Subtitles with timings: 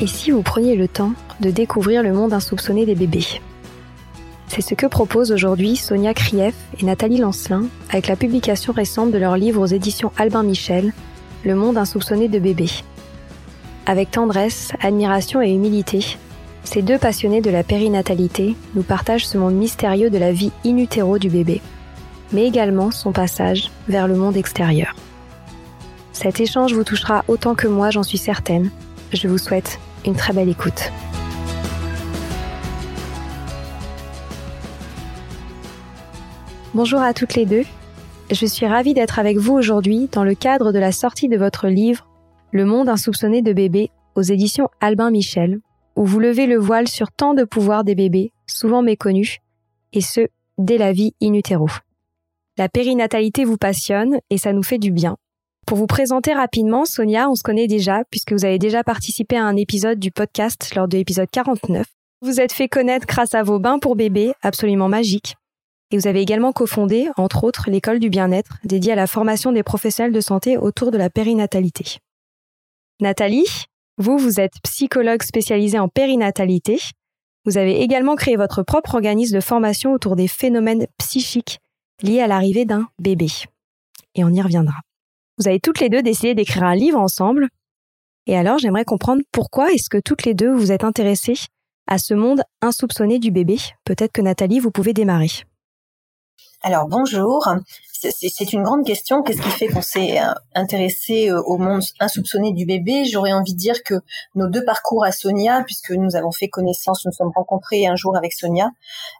[0.00, 3.40] Et si vous preniez le temps de découvrir le monde insoupçonné des bébés?
[4.48, 9.18] C'est ce que proposent aujourd'hui Sonia Krief et Nathalie Lancelin avec la publication récente de
[9.18, 10.92] leur livre aux éditions Albin Michel,
[11.44, 12.70] Le monde insoupçonné de bébés.
[13.86, 16.16] Avec tendresse, admiration et humilité,
[16.64, 20.78] ces deux passionnés de la périnatalité nous partagent ce monde mystérieux de la vie in
[20.78, 21.60] utero du bébé,
[22.32, 24.96] mais également son passage vers le monde extérieur.
[26.12, 28.70] Cet échange vous touchera autant que moi, j'en suis certaine.
[29.14, 30.90] Je vous souhaite une très belle écoute.
[36.74, 37.62] Bonjour à toutes les deux.
[38.32, 41.68] Je suis ravie d'être avec vous aujourd'hui dans le cadre de la sortie de votre
[41.68, 42.08] livre
[42.50, 45.60] Le monde insoupçonné de bébé aux éditions Albin Michel,
[45.94, 49.38] où vous levez le voile sur tant de pouvoirs des bébés, souvent méconnus,
[49.92, 50.26] et ce,
[50.58, 51.68] dès la vie in utero.
[52.58, 55.16] La périnatalité vous passionne et ça nous fait du bien.
[55.66, 59.44] Pour vous présenter rapidement, Sonia, on se connaît déjà puisque vous avez déjà participé à
[59.44, 61.86] un épisode du podcast lors de l'épisode 49.
[62.20, 65.36] Vous êtes fait connaître grâce à vos bains pour bébés absolument magiques.
[65.90, 69.62] Et vous avez également cofondé, entre autres, l'école du bien-être dédiée à la formation des
[69.62, 71.98] professionnels de santé autour de la périnatalité.
[73.00, 73.48] Nathalie,
[73.96, 76.78] vous, vous êtes psychologue spécialisée en périnatalité.
[77.46, 81.60] Vous avez également créé votre propre organisme de formation autour des phénomènes psychiques
[82.02, 83.28] liés à l'arrivée d'un bébé.
[84.14, 84.76] Et on y reviendra.
[85.38, 87.48] Vous avez toutes les deux décidé d'écrire un livre ensemble.
[88.26, 91.36] Et alors, j'aimerais comprendre pourquoi est-ce que toutes les deux vous êtes intéressées
[91.86, 93.58] à ce monde insoupçonné du bébé.
[93.84, 95.30] Peut-être que Nathalie, vous pouvez démarrer.
[96.62, 97.46] Alors bonjour,
[97.92, 99.22] c'est une grande question.
[99.22, 103.04] Qu'est-ce qui fait qu'on s'est euh, intéressé euh, au monde insoupçonné du bébé?
[103.04, 103.96] J'aurais envie de dire que
[104.34, 108.16] nos deux parcours à Sonia, puisque nous avons fait connaissance, nous sommes rencontrés un jour
[108.16, 108.70] avec Sonia,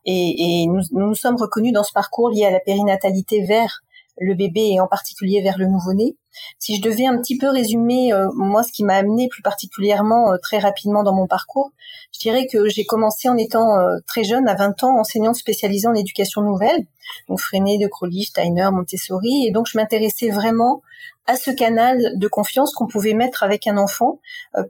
[0.07, 3.83] et, nous, nous, nous sommes reconnus dans ce parcours lié à la périnatalité vers
[4.19, 6.17] le bébé et en particulier vers le nouveau-né.
[6.59, 10.33] Si je devais un petit peu résumer euh, moi ce qui m'a amené plus particulièrement
[10.33, 11.71] euh, très rapidement dans mon parcours,
[12.13, 15.87] je dirais que j'ai commencé en étant euh, très jeune, à 20 ans, enseignante spécialisée
[15.87, 16.87] en éducation nouvelle,
[17.29, 20.83] donc Freinet, De Crowley, Steiner, Montessori, et donc je m'intéressais vraiment
[21.27, 24.21] à ce canal de confiance qu'on pouvait mettre avec un enfant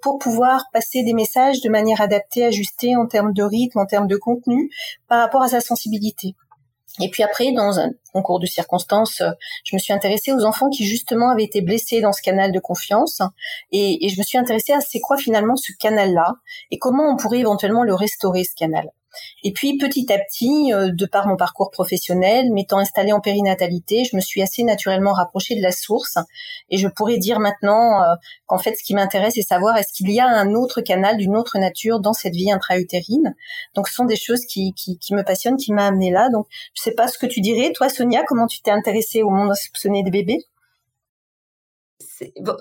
[0.03, 4.07] pour pouvoir passer des messages de manière adaptée, ajustée en termes de rythme, en termes
[4.07, 4.71] de contenu,
[5.09, 6.37] par rapport à sa sensibilité.
[7.01, 9.31] Et puis après, dans un concours de circonstances, euh,
[9.65, 12.61] je me suis intéressée aux enfants qui justement avaient été blessés dans ce canal de
[12.61, 13.21] confiance,
[13.73, 16.35] et, et je me suis intéressée à c'est quoi finalement ce canal-là,
[16.71, 18.91] et comment on pourrait éventuellement le restaurer ce canal.
[19.43, 24.05] Et puis petit à petit, euh, de par mon parcours professionnel, m'étant installée en périnatalité,
[24.05, 26.19] je me suis assez naturellement rapprochée de la source.
[26.71, 28.15] Et je pourrais dire maintenant euh,
[28.47, 31.37] qu'en fait, ce qui m'intéresse, c'est savoir est-ce qu'il y a un autre canal d'une
[31.37, 33.35] autre nature dans cette vie intra-utérine.
[33.75, 36.29] Donc, ce sont des choses qui, qui, me passionnent, qui m'ont amené là.
[36.31, 39.31] Donc, je sais pas ce que tu dirais, toi, Sonia, comment tu t'es intéressée au
[39.31, 40.39] monde insoupçonné des bébés?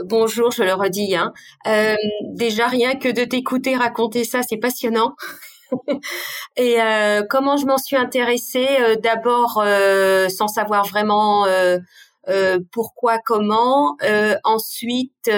[0.06, 1.16] Bonjour, je le redis.
[1.16, 1.34] Hein.
[1.68, 1.96] Euh,
[2.34, 5.16] déjà, rien que de t'écouter raconter ça, c'est passionnant.
[6.58, 11.46] et euh, comment je m'en suis intéressée euh, D'abord, euh, sans savoir vraiment
[12.72, 13.98] pourquoi, comment.
[14.44, 15.30] ensuite,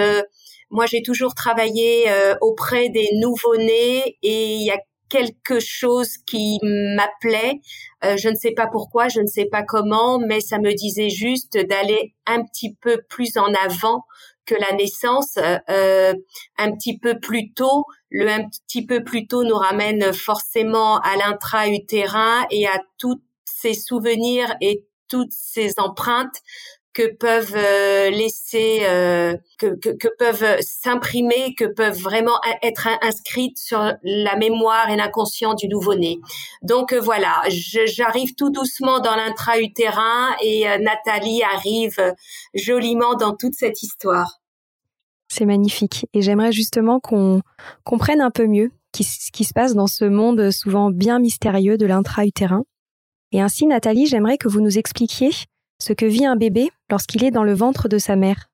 [0.70, 2.06] moi, j'ai toujours travaillé
[2.42, 4.78] auprès des nouveau-nés et il y a
[5.10, 7.62] quelque chose qui m'appelait.
[8.04, 11.58] je ne sais pas pourquoi, je ne sais pas comment, mais ça me disait juste
[11.58, 14.04] d'aller un petit peu plus en avant
[14.46, 15.38] que la naissance
[15.70, 16.14] euh,
[16.58, 21.16] un petit peu plus tôt, le un petit peu plus tôt nous ramène forcément à
[21.18, 26.42] l'intra-utérin et à tous ces souvenirs et toutes ces empreintes
[26.96, 33.58] que peuvent euh, laisser, euh, que, que, que, peuvent s'imprimer, que peuvent vraiment être inscrites
[33.58, 36.20] sur la mémoire et l'inconscient du nouveau-né.
[36.62, 42.16] Donc euh, voilà, j'arrive tout doucement dans l'intra-utérin et Nathalie arrive
[42.54, 44.40] joliment dans toute cette histoire.
[45.28, 46.06] C'est magnifique.
[46.14, 47.42] Et j'aimerais justement qu'on
[47.84, 48.72] comprenne un peu mieux
[49.04, 52.64] ce qui se passe dans ce monde souvent bien mystérieux de l'intra-utérin.
[53.32, 55.32] Et ainsi, Nathalie, j'aimerais que vous nous expliquiez
[55.82, 58.48] ce que vit un bébé lorsqu'il est dans le ventre de sa mère.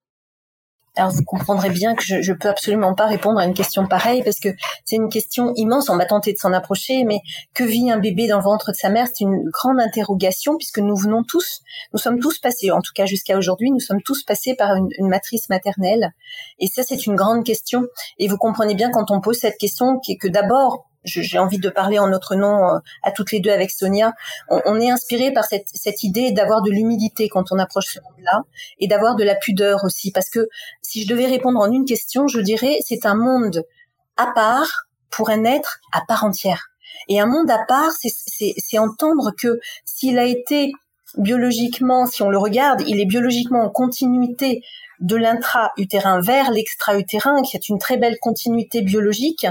[0.98, 4.24] Alors vous comprendrez bien que je, je peux absolument pas répondre à une question pareille
[4.24, 4.50] parce que
[4.84, 5.90] c'est une question immense.
[5.90, 7.20] On va tenter de s'en approcher, mais
[7.54, 10.80] que vit un bébé dans le ventre de sa mère C'est une grande interrogation puisque
[10.80, 11.62] nous venons tous,
[11.94, 14.90] nous sommes tous passés, en tout cas jusqu'à aujourd'hui, nous sommes tous passés par une,
[14.98, 16.12] une matrice maternelle.
[16.60, 17.88] Et ça, c'est une grande question.
[18.18, 22.00] Et vous comprenez bien quand on pose cette question que d'abord j'ai envie de parler
[22.00, 24.14] en notre nom euh, à toutes les deux avec Sonia.
[24.50, 28.44] On, est inspiré par cette, cette idée d'avoir de l'humilité quand on approche ce monde-là
[28.80, 30.12] et d'avoir de la pudeur aussi.
[30.12, 30.48] Parce que
[30.82, 33.64] si je devais répondre en une question, je dirais c'est un monde
[34.18, 36.68] à part pour un être à part entière.
[37.08, 40.72] Et un monde à part, c'est entendre que s'il a été
[41.18, 44.64] biologiquement, si on le regarde, il est biologiquement en continuité
[45.02, 49.46] de l'intra-utérin vers l'extra-utérin, qui est une très belle continuité biologique.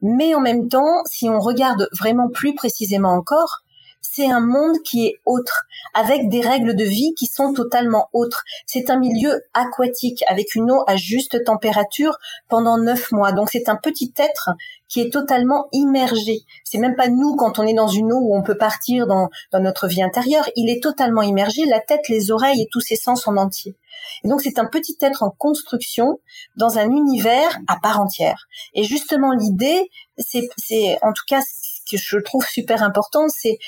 [0.00, 3.61] Mais en même temps, si on regarde vraiment plus précisément encore,
[4.02, 5.64] c'est un monde qui est autre,
[5.94, 8.44] avec des règles de vie qui sont totalement autres.
[8.66, 12.18] C'est un milieu aquatique, avec une eau à juste température
[12.48, 13.32] pendant neuf mois.
[13.32, 14.50] Donc c'est un petit être
[14.88, 16.40] qui est totalement immergé.
[16.64, 19.30] C'est même pas nous quand on est dans une eau où on peut partir dans,
[19.50, 20.46] dans notre vie intérieure.
[20.56, 23.76] Il est totalement immergé, la tête, les oreilles et tous ses sens en entier.
[24.24, 26.20] Et donc c'est un petit être en construction
[26.56, 28.46] dans un univers à part entière.
[28.74, 29.88] Et justement l'idée,
[30.18, 33.58] c'est, c'est en tout cas ce que je trouve super important, c'est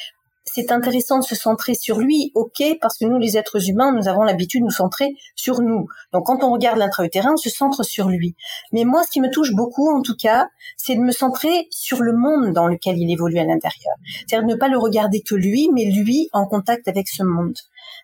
[0.45, 4.09] c'est intéressant de se centrer sur lui, ok, parce que nous, les êtres humains, nous
[4.09, 5.87] avons l'habitude de nous centrer sur nous.
[6.13, 8.37] Donc, quand on regarde l'intra-utérin, on se centre sur lui.
[8.73, 12.03] Mais moi, ce qui me touche beaucoup, en tout cas, c'est de me centrer sur
[12.03, 13.95] le monde dans lequel il évolue à l'intérieur.
[14.27, 17.57] C'est-à-dire ne pas le regarder que lui, mais lui en contact avec ce monde.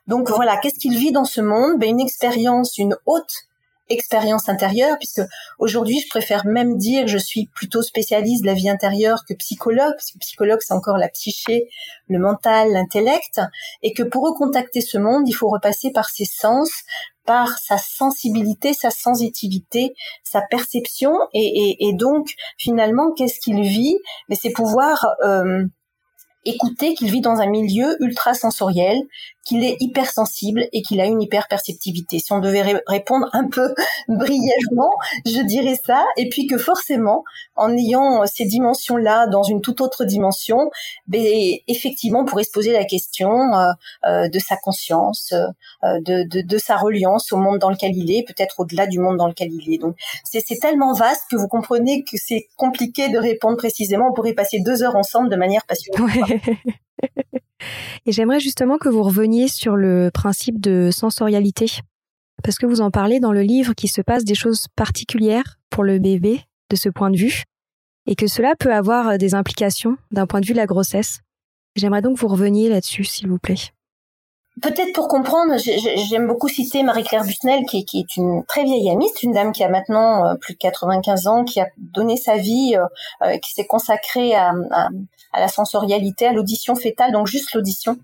[0.07, 1.79] Donc voilà, qu'est-ce qu'il vit dans ce monde?
[1.79, 3.50] Ben, Une expérience, une haute
[3.91, 5.23] expérience intérieure, puisque
[5.59, 9.93] aujourd'hui, je préfère même dire je suis plutôt spécialiste de la vie intérieure que psychologue,
[9.93, 11.69] parce psychologue, c'est encore la psyché,
[12.09, 13.41] le mental, l'intellect,
[13.83, 16.71] et que pour recontacter ce monde, il faut repasser par ses sens,
[17.27, 19.95] par sa sensibilité, sa sensitivité,
[20.25, 23.99] sa perception, et, donc, finalement, qu'est-ce qu'il vit?
[24.29, 25.07] Mais c'est pouvoir...
[25.25, 25.65] Euh,
[26.45, 28.99] écouter qu'il vit dans un milieu ultra sensoriel,
[29.45, 32.19] qu'il est hypersensible et qu'il a une hyperperceptivité.
[32.19, 33.75] Si on devait répondre un peu
[34.09, 34.91] brièvement,
[35.27, 36.05] je dirais ça.
[36.17, 37.25] Et puis que forcément,
[37.57, 40.71] en ayant ces dimensions-là dans une toute autre dimension,
[41.07, 41.25] ben,
[41.69, 43.73] effectivement, on pourrait se poser la question euh,
[44.07, 48.11] euh, de sa conscience, euh, de, de, de, sa reliance au monde dans lequel il
[48.11, 49.79] est, peut-être au-delà du monde dans lequel il est.
[49.79, 54.09] Donc, c'est tellement vaste que vous comprenez que c'est compliqué de répondre précisément.
[54.11, 56.11] On pourrait passer deux heures ensemble de manière passionnante.
[58.07, 61.67] Et j'aimerais justement que vous reveniez sur le principe de sensorialité,
[62.43, 65.85] parce que vous en parlez dans le livre qu'il se passe des choses particulières pour
[65.85, 67.45] le bébé de ce point de vue,
[68.07, 71.21] et que cela peut avoir des implications d'un point de vue de la grossesse.
[71.77, 73.73] J'aimerais donc que vous reveniez là-dessus, s'il vous plaît.
[74.61, 79.33] Peut-être pour comprendre, j'aime beaucoup citer Marie-Claire Busnel, qui, est une très vieille amie, une
[79.33, 82.85] dame qui a maintenant euh, plus de 95 ans, qui a donné sa vie, euh,
[83.23, 87.97] euh, qui s'est consacrée à, à, la sensorialité, à l'audition fétale, donc juste l'audition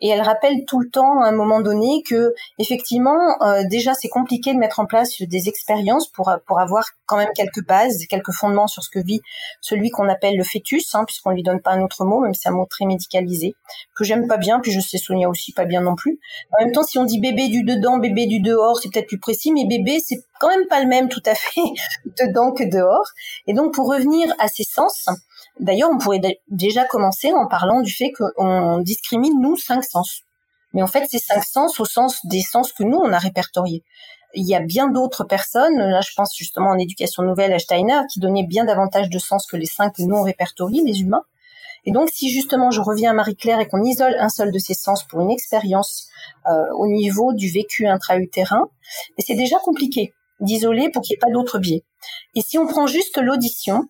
[0.00, 4.08] et elle rappelle tout le temps à un moment donné que effectivement euh, déjà c'est
[4.08, 8.32] compliqué de mettre en place des expériences pour pour avoir quand même quelques bases, quelques
[8.32, 9.20] fondements sur ce que vit
[9.60, 12.42] celui qu'on appelle le fœtus, hein, puisqu'on lui donne pas un autre mot, même si
[12.42, 13.54] c'est un mot très médicalisé
[13.94, 16.18] que j'aime pas bien, puis je sais Sonia aussi pas bien non plus.
[16.52, 19.18] En même temps, si on dit bébé du dedans, bébé du dehors, c'est peut-être plus
[19.18, 21.60] précis, mais bébé c'est quand même pas le même tout à fait
[22.20, 23.06] dedans que dehors.
[23.46, 25.06] Et donc pour revenir à ces sens,
[25.58, 30.22] D'ailleurs, on pourrait déjà commencer en parlant du fait qu'on discrimine, nous, cinq sens.
[30.72, 33.82] Mais en fait, c'est cinq sens au sens des sens que nous, on a répertoriés.
[34.34, 38.00] Il y a bien d'autres personnes, là je pense justement en éducation nouvelle à Steiner,
[38.12, 41.22] qui donnaient bien davantage de sens que les cinq que nous on répertorie, les humains.
[41.86, 44.74] Et donc si justement je reviens à Marie-Claire et qu'on isole un seul de ces
[44.74, 46.08] sens pour une expérience
[46.50, 48.68] euh, au niveau du vécu intra-utérin,
[49.18, 51.84] c'est déjà compliqué d'isoler pour qu'il n'y ait pas d'autres biais.
[52.34, 53.88] Et si on prend juste l'audition,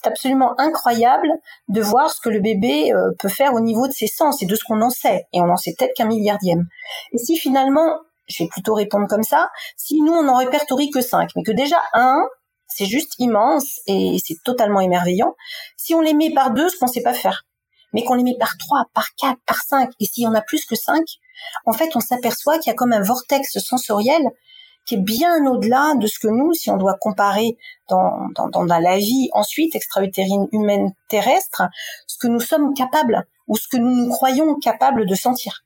[0.00, 1.28] c'est absolument incroyable
[1.68, 4.46] de voir ce que le bébé euh, peut faire au niveau de ses sens et
[4.46, 5.26] de ce qu'on en sait.
[5.32, 6.66] Et on en sait peut-être qu'un milliardième.
[7.12, 11.00] Et si finalement, je vais plutôt répondre comme ça, si nous on en répertorie que
[11.00, 12.24] cinq, mais que déjà un,
[12.66, 15.34] c'est juste immense et c'est totalement émerveillant.
[15.76, 17.44] Si on les met par deux, ce qu'on sait pas faire,
[17.92, 20.40] mais qu'on les met par trois, par quatre, par cinq, et s'il y en a
[20.40, 21.04] plus que cinq,
[21.66, 24.22] en fait, on s'aperçoit qu'il y a comme un vortex sensoriel
[24.86, 27.56] qui est bien au-delà de ce que nous, si on doit comparer
[27.88, 31.62] dans, dans, dans la vie ensuite extra-utérine humaine terrestre,
[32.06, 35.64] ce que nous sommes capables ou ce que nous nous croyons capables de sentir.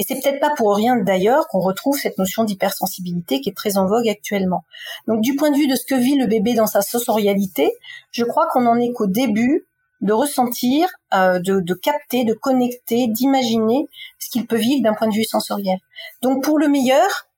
[0.00, 3.76] Et c'est peut-être pas pour rien d'ailleurs qu'on retrouve cette notion d'hypersensibilité qui est très
[3.76, 4.64] en vogue actuellement.
[5.06, 7.70] Donc du point de vue de ce que vit le bébé dans sa sensorialité,
[8.10, 9.66] je crois qu'on en est qu'au début
[10.00, 13.88] de ressentir, euh, de, de, capter, de connecter, d'imaginer
[14.18, 15.76] ce qu'il peut vivre d'un point de vue sensoriel.
[16.22, 17.28] Donc pour le meilleur,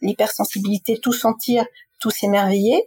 [0.00, 1.64] l'hypersensibilité, tout sentir,
[2.00, 2.84] tout s'émerveiller.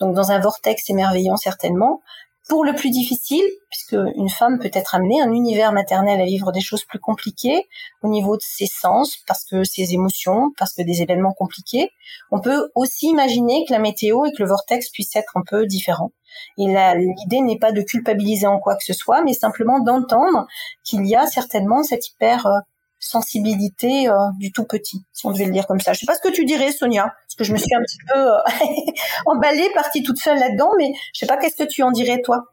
[0.00, 2.00] Donc dans un vortex émerveillant certainement.
[2.48, 6.50] Pour le plus difficile, puisque une femme peut être amenée, un univers maternel à vivre
[6.50, 7.68] des choses plus compliquées
[8.02, 11.90] au niveau de ses sens, parce que ses émotions, parce que des événements compliqués,
[12.32, 15.66] on peut aussi imaginer que la météo et que le vortex puissent être un peu
[15.66, 16.10] différents.
[16.58, 20.46] Et l'idée n'est pas de culpabiliser en quoi que ce soit, mais simplement d'entendre
[20.82, 22.58] qu'il y a certainement cette hyper euh,
[23.02, 25.92] sensibilité euh, du tout petit, si on devait le dire comme ça.
[25.92, 27.98] Je sais pas ce que tu dirais, Sonia, parce que je me suis un petit
[28.06, 28.92] peu euh,
[29.26, 32.44] emballée, partie toute seule là-dedans, mais je sais pas qu'est-ce que tu en dirais, toi?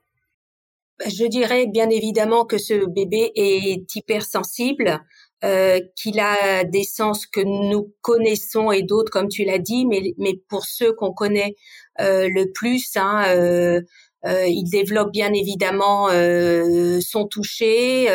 [0.98, 5.00] Bah, je dirais bien évidemment que ce bébé est hypersensible,
[5.44, 10.16] euh, qu'il a des sens que nous connaissons et d'autres, comme tu l'as dit, mais,
[10.18, 11.56] mais pour ceux qu'on connaît
[12.02, 13.24] euh, le plus, hein,
[14.24, 16.10] il développe bien évidemment
[17.02, 18.10] son toucher,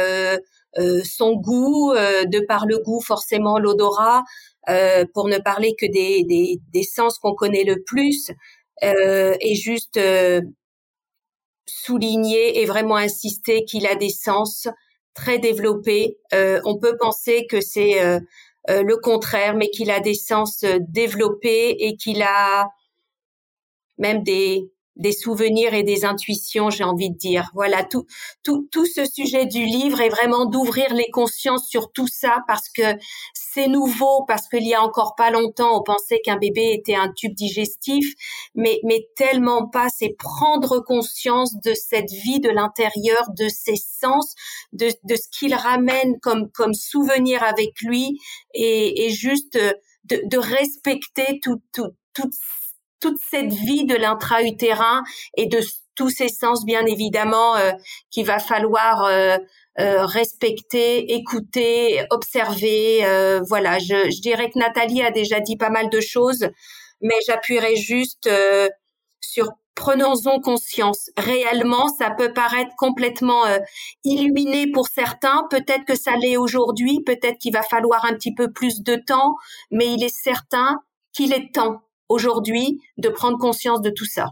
[1.05, 4.25] son goût, euh, de par le goût forcément l'odorat,
[4.69, 8.31] euh, pour ne parler que des, des, des sens qu'on connaît le plus,
[8.83, 9.99] et juste
[11.67, 14.69] souligner et vraiment insister qu'il a des sens
[15.15, 16.19] très développés.
[16.33, 18.21] on peut penser que c'est
[18.69, 22.69] le contraire, mais qu'il a des sens développés et qu'il a
[23.97, 27.51] même des des souvenirs et des intuitions, j'ai envie de dire.
[27.55, 28.07] Voilà, tout,
[28.43, 32.69] tout, tout ce sujet du livre est vraiment d'ouvrir les consciences sur tout ça parce
[32.69, 32.83] que
[33.35, 37.13] c'est nouveau, parce qu'il y a encore pas longtemps, on pensait qu'un bébé était un
[37.13, 38.15] tube digestif,
[38.55, 44.35] mais, mais tellement pas, c'est prendre conscience de cette vie de l'intérieur, de ses sens,
[44.73, 48.19] de, de ce qu'il ramène comme, comme souvenir avec lui
[48.55, 49.59] et, et juste
[50.05, 52.35] de, de respecter tout, tout, toute
[53.05, 55.03] toute cette vie de l'intra-utérin
[55.37, 55.61] et de
[55.95, 57.73] tous ces sens, bien évidemment, euh,
[58.11, 59.37] qu'il va falloir euh,
[59.79, 63.01] euh, respecter, écouter, observer.
[63.47, 66.49] voilà, je, je, dirais que Nathalie a déjà dit pas mal de choses,
[67.03, 68.31] mais j'appuierai juste
[69.21, 71.11] sur prenons-en conscience.
[71.19, 73.43] Réellement, ça peut paraître complètement
[74.03, 75.47] illuminé pour certains.
[75.51, 79.35] Peut-être que ça l'est aujourd'hui, peut-être qu'il va falloir un petit peu plus de temps,
[79.71, 80.79] mais il est certain
[81.13, 84.31] qu'il est temps aujourd'hui de prendre conscience de tout ça.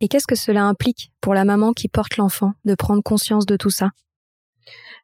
[0.00, 3.56] Et qu'est-ce que cela implique pour la maman qui porte l'enfant de prendre conscience de
[3.56, 3.90] tout ça?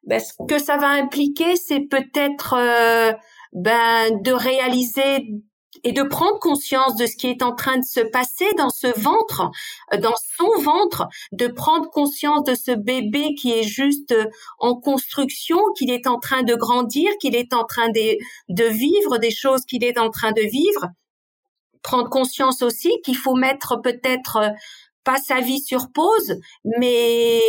[0.05, 3.13] Ben, Ce que ça va impliquer, c'est peut-être euh,
[3.53, 5.25] ben, de réaliser
[5.85, 8.87] et de prendre conscience de ce qui est en train de se passer dans ce
[8.99, 9.51] ventre,
[10.01, 14.15] dans son ventre, de prendre conscience de ce bébé qui est juste
[14.59, 18.17] en construction, qu'il est en train de grandir, qu'il est en train de,
[18.49, 20.89] de vivre des choses qu'il est en train de vivre,
[21.83, 24.51] prendre conscience aussi qu'il faut mettre peut-être euh,
[25.05, 26.37] pas sa vie sur pause,
[26.79, 27.41] mais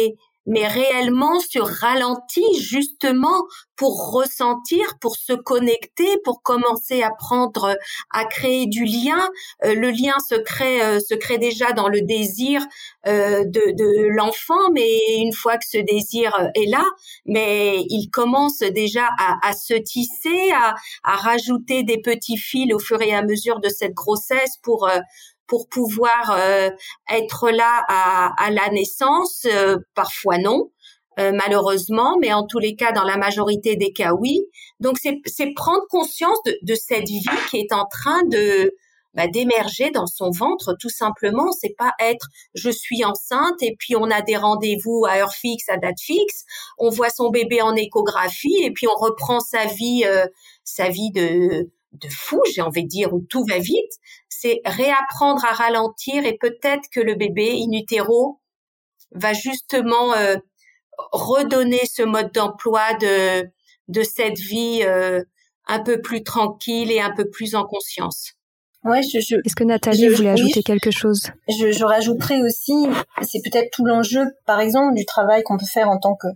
[0.49, 3.45] mais réellement sur ralenti justement
[3.79, 7.77] pour ressentir, pour se connecter, pour commencer à prendre,
[8.11, 9.29] à créer du lien.
[9.63, 12.61] Euh, le lien se crée, euh, se crée déjà dans le désir
[13.07, 14.89] euh, de, de l'enfant, mais
[15.19, 16.83] une fois que ce désir est là,
[17.25, 22.79] mais il commence déjà à, à se tisser, à, à, rajouter des petits fils au
[22.79, 24.89] fur et à mesure de cette grossesse pour
[25.49, 26.69] pour pouvoir euh,
[27.11, 30.71] être là à, à la naissance, euh, parfois non,
[31.19, 34.39] euh, malheureusement, mais en tous les cas, dans la majorité des cas, oui.
[34.79, 38.71] Donc, c'est prendre conscience de, de, cette vie qui est en train de
[39.15, 41.51] bah, d'émerger dans son ventre, tout simplement.
[41.51, 45.67] C'est pas être je suis enceinte et puis on a des rendez-vous à heure fixe,
[45.67, 46.45] à date fixe.
[46.77, 50.05] On voit son bébé en échographie et puis on reprend sa vie,
[50.63, 53.93] sa vie de de fou, j'ai envie de dire, où tout va vite
[54.39, 58.39] c'est réapprendre à ralentir et peut-être que le bébé in utero
[59.11, 60.35] va justement euh,
[61.11, 63.49] redonner ce mode d'emploi de
[63.89, 65.23] de cette vie euh,
[65.67, 68.33] un peu plus tranquille et un peu plus en conscience.
[68.85, 71.23] Ouais, je, je, Est-ce que Nathalie voulait ajouter quelque chose?
[71.49, 72.73] Je, je rajouterais aussi,
[73.21, 76.27] c'est peut-être tout l'enjeu, par exemple, du travail qu'on peut faire en tant que,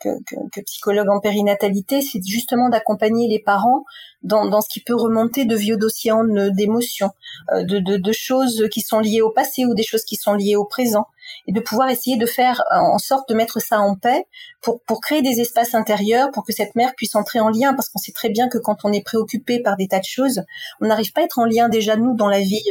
[0.00, 3.84] que, que, que psychologue en périnatalité, c'est justement d'accompagner les parents
[4.24, 6.12] dans, dans ce qui peut remonter de vieux dossiers
[6.56, 7.10] d'émotions,
[7.52, 10.34] euh, de, de, de choses qui sont liées au passé ou des choses qui sont
[10.34, 11.06] liées au présent
[11.46, 14.26] et de pouvoir essayer de faire en sorte de mettre ça en paix
[14.60, 17.88] pour, pour créer des espaces intérieurs pour que cette mère puisse entrer en lien parce
[17.88, 20.42] qu'on sait très bien que quand on est préoccupé par des tas de choses,
[20.80, 22.62] on n'arrive pas à être en lien déjà nous dans la vie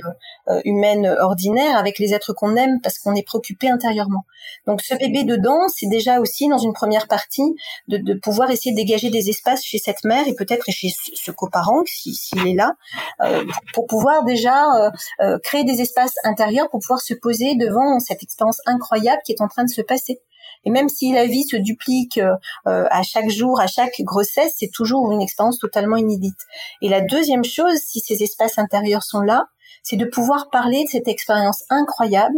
[0.49, 4.25] euh, humaine ordinaire avec les êtres qu'on aime parce qu'on est préoccupé intérieurement.
[4.65, 7.55] Donc ce bébé dedans, c'est déjà aussi dans une première partie
[7.87, 11.31] de, de pouvoir essayer de dégager des espaces chez cette mère et peut-être chez ce
[11.31, 12.73] coparent s'il est là
[13.21, 13.43] euh,
[13.73, 14.91] pour, pouvoir déjà euh,
[15.21, 19.41] euh, créer des espaces intérieurs pour pouvoir se poser devant cette expérience incroyable qui est
[19.41, 20.19] en train de se passer.
[20.63, 24.71] Et même si la vie se duplique euh, à chaque jour, à chaque grossesse, c'est
[24.71, 26.39] toujours une expérience totalement inédite.
[26.81, 29.45] Et la deuxième chose, si ces espaces intérieurs sont là,
[29.83, 32.37] c'est de pouvoir parler de cette expérience incroyable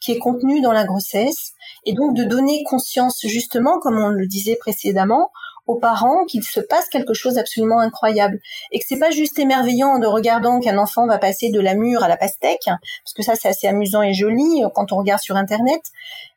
[0.00, 1.52] qui est contenue dans la grossesse
[1.86, 5.30] et donc de donner conscience justement, comme on le disait précédemment,
[5.66, 8.40] aux parents qu'il se passe quelque chose d'absolument incroyable.
[8.72, 12.02] Et que c'est pas juste émerveillant de regardant qu'un enfant va passer de la mûre
[12.02, 15.36] à la pastèque parce que ça c'est assez amusant et joli quand on regarde sur
[15.36, 15.80] internet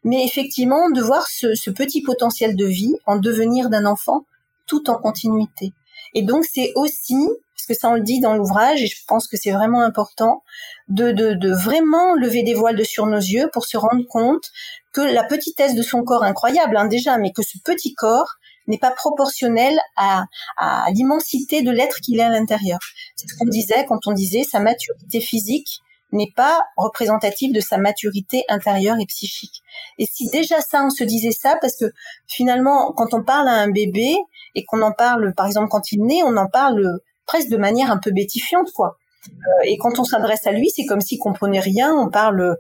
[0.04, 4.26] mais effectivement de voir ce, ce petit potentiel de vie en devenir d'un enfant
[4.68, 5.74] tout en continuité.
[6.14, 9.28] Et donc c'est aussi parce que ça on le dit dans l'ouvrage et je pense
[9.28, 10.44] que c'est vraiment important
[10.88, 14.52] de, de, de vraiment lever des voiles de sur nos yeux pour se rendre compte
[14.94, 18.36] que la petitesse de son corps incroyable hein, déjà mais que ce petit corps
[18.68, 20.26] n'est pas proportionnel à,
[20.58, 22.80] à l'immensité de l'être qu'il est à l'intérieur.
[23.16, 25.82] C'est ce qu'on disait quand on disait sa maturité physique
[26.12, 29.62] n'est pas représentative de sa maturité intérieure et psychique.
[29.98, 31.86] Et si déjà ça, on se disait ça, parce que
[32.28, 34.16] finalement, quand on parle à un bébé
[34.56, 37.92] et qu'on en parle, par exemple, quand il naît, on en parle presque de manière
[37.92, 38.98] un peu bétifiante, quoi.
[39.28, 42.58] Euh, et quand on s'adresse à lui, c'est comme s'il comprenait rien, on parle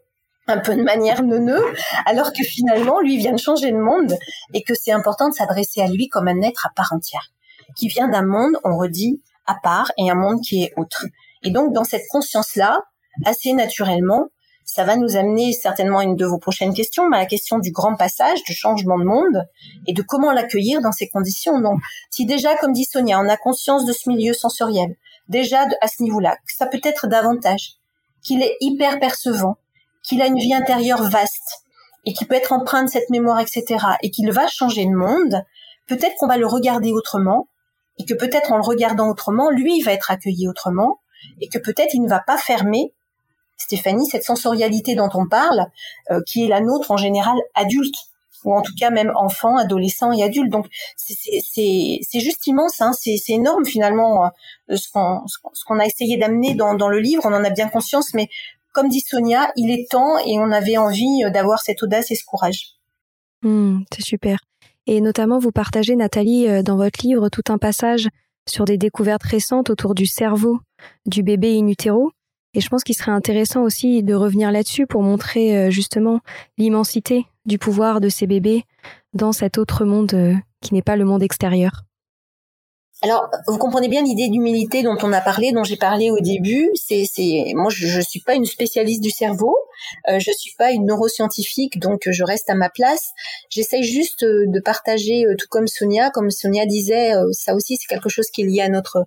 [0.47, 1.63] un peu de manière neuneux,
[2.05, 4.13] alors que finalement, lui vient de changer de monde
[4.53, 7.31] et que c'est important de s'adresser à lui comme un être à part entière,
[7.75, 11.05] qui vient d'un monde, on redit, à part et un monde qui est autre.
[11.43, 12.81] Et donc, dans cette conscience-là,
[13.25, 14.27] assez naturellement,
[14.65, 17.59] ça va nous amener certainement à une de vos prochaines questions, mais à la question
[17.59, 19.47] du grand passage, du changement de monde
[19.87, 21.61] et de comment l'accueillir dans ces conditions.
[21.61, 24.95] Donc, si déjà, comme dit Sonia, on a conscience de ce milieu sensoriel,
[25.29, 27.73] déjà à ce niveau-là, ça peut être davantage,
[28.23, 29.57] qu'il est hyper percevant,
[30.07, 31.65] qu'il a une vie intérieure vaste
[32.05, 35.43] et qu'il peut être empreint de cette mémoire, etc., et qu'il va changer de monde,
[35.87, 37.47] peut-être qu'on va le regarder autrement,
[37.97, 40.99] et que peut-être en le regardant autrement, lui, va être accueilli autrement,
[41.41, 42.93] et que peut-être il ne va pas fermer,
[43.57, 45.65] Stéphanie, cette sensorialité dont on parle,
[46.11, 47.95] euh, qui est la nôtre en général adulte,
[48.43, 50.51] ou en tout cas même enfant, adolescent et adulte.
[50.51, 54.25] Donc c'est juste immense, hein, c'est énorme finalement
[54.69, 57.23] euh, ce qu'on a essayé d'amener dans, dans le livre.
[57.25, 58.27] On en a bien conscience, mais
[58.75, 62.15] comme dit Sonia, il est temps et on avait envie euh, d'avoir cette audace et
[62.15, 62.75] ce courage.
[63.41, 64.37] Hmm, c'est super.
[64.85, 68.09] Et notamment, vous partagez, Nathalie, euh, dans votre livre, tout un passage
[68.47, 70.59] sur des découvertes récentes autour du cerveau
[71.07, 72.11] du bébé in utero.
[72.53, 76.19] Et je pense qu'il serait intéressant aussi de revenir là-dessus pour montrer euh, justement
[76.57, 78.65] l'immensité du pouvoir de ces bébés
[79.13, 81.85] dans cet autre monde qui n'est pas le monde extérieur.
[83.01, 86.69] Alors, vous comprenez bien l'idée d'humilité dont on a parlé, dont j'ai parlé au début.
[86.75, 89.55] C'est, c'est, moi, je, ne suis pas une spécialiste du cerveau,
[90.09, 93.11] euh, je suis pas une neuroscientifique, donc je reste à ma place.
[93.49, 97.75] J'essaye juste euh, de partager, euh, tout comme Sonia, comme Sonia disait, euh, ça aussi
[97.75, 99.05] c'est quelque chose qui est lié à notre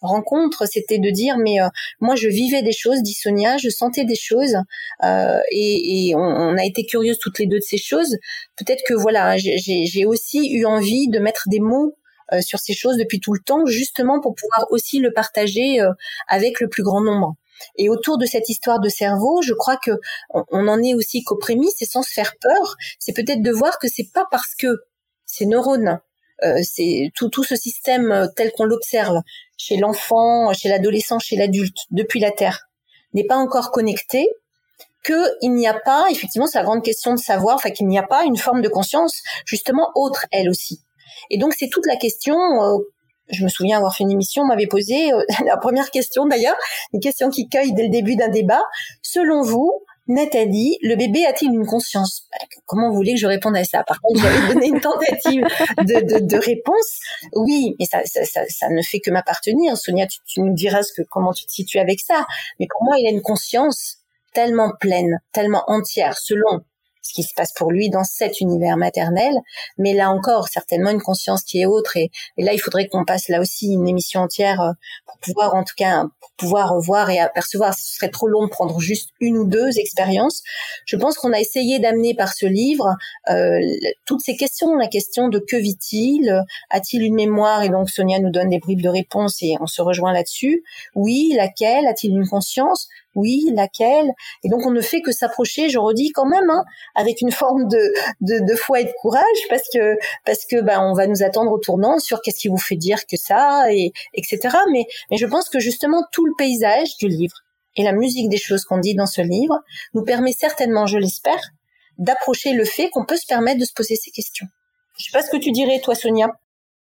[0.00, 1.56] rencontre, c'était de dire mais
[2.00, 4.54] moi je vivais des choses, dit Sonia, je sentais des choses
[5.02, 8.16] et, et on, on, a été curieuses toutes les deux de ces choses.
[8.56, 11.96] Peut-être que voilà, j'ai aussi eu envie de mettre des mots
[12.32, 15.92] euh, sur ces choses depuis tout le temps, justement pour pouvoir aussi le partager euh,
[16.26, 17.34] avec le plus grand nombre.
[17.76, 19.92] Et autour de cette histoire de cerveau, je crois que
[20.30, 23.78] on, en est aussi qu'aux prémices et sans se faire peur, c'est peut-être de voir
[23.78, 24.68] que c'est pas parce que
[25.24, 26.00] ces neurones,
[26.44, 29.22] euh, c'est tout, tout ce système tel qu'on l'observe
[29.56, 32.68] chez l'enfant, chez l'adolescent, chez l'adulte, depuis la Terre,
[33.12, 34.28] n'est pas encore connecté,
[35.04, 38.02] qu'il n'y a pas, effectivement, c'est la grande question de savoir, enfin qu'il n'y a
[38.02, 40.82] pas une forme de conscience justement autre, elle aussi.
[41.30, 42.36] Et donc c'est toute la question.
[42.36, 42.78] Euh,
[43.30, 46.56] je me souviens avoir fait une émission, on m'avait posé euh, la première question d'ailleurs,
[46.92, 48.62] une question qui cueille dès le début d'un débat.
[49.02, 49.70] Selon vous,
[50.08, 52.22] Nathalie, le bébé a-t-il une conscience?
[52.32, 53.84] Bah, Comment vous voulez que je réponde à ça?
[53.84, 55.42] Par contre, j'avais donné une tentative
[55.78, 57.00] de, de, réponse.
[57.34, 59.76] Oui, mais ça, ça, ça, ne fait que m'appartenir.
[59.76, 62.26] Sonia, tu, tu nous diras ce que, comment tu te situes avec ça.
[62.58, 63.98] Mais pour moi, il a une conscience
[64.32, 66.62] tellement pleine, tellement entière, selon
[67.02, 69.34] ce qui se passe pour lui dans cet univers maternel.
[69.76, 71.96] Mais là encore, certainement une conscience qui est autre.
[71.96, 74.72] Et, là, il faudrait qu'on passe là aussi une émission entière euh,
[75.06, 76.04] pour pouvoir, en tout cas,
[76.36, 77.74] pouvoir voir et apercevoir.
[77.74, 80.42] Ce serait trop long de prendre juste une ou deux expériences.
[80.86, 82.96] Je pense qu'on a essayé d'amener par ce livre
[83.30, 83.60] euh,
[84.04, 84.74] toutes ces questions.
[84.74, 86.42] La question de que vit-il?
[86.70, 87.62] A-t-il une mémoire?
[87.62, 90.62] Et donc Sonia nous donne des bribes de réponses et on se rejoint là-dessus.
[90.94, 91.86] Oui, laquelle?
[91.86, 92.88] A-t-il une conscience?
[93.14, 94.10] Oui, laquelle?
[94.44, 97.68] Et donc on ne fait que s'approcher, je redis quand même, hein, avec une forme
[97.68, 97.80] de,
[98.20, 101.58] de, foi et de courage, parce que parce que ben on va nous attendre au
[101.58, 104.56] tournant sur qu'est-ce qui vous fait dire que ça, et etc.
[104.72, 107.36] Mais mais je pense que justement tout le paysage du livre
[107.76, 109.60] et la musique des choses qu'on dit dans ce livre
[109.94, 111.40] nous permet certainement, je l'espère,
[111.96, 114.46] d'approcher le fait qu'on peut se permettre de se poser ces questions.
[114.98, 116.28] Je sais pas ce que tu dirais, toi, Sonia?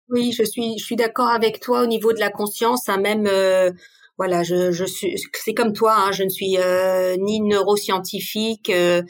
[0.08, 3.26] Oui, je suis, je suis d'accord avec toi au niveau de la conscience, hein, même
[3.26, 3.72] euh,
[4.18, 9.02] voilà, je, je suis, c'est comme toi, hein, je ne suis euh, ni neuroscientifique, euh,